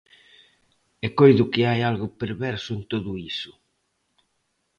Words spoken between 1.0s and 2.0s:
E coido que hai